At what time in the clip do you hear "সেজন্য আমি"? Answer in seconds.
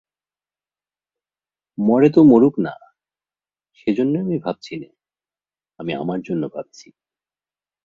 3.77-4.37